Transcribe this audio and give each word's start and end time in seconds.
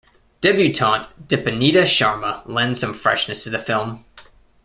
Debutante 0.41 1.09
Dipannita 1.27 1.83
Sharma 1.85 2.41
lends 2.47 2.79
some 2.79 2.91
freshness 2.91 3.43
to 3.43 3.51
the 3.51 3.59
film. 3.59 4.03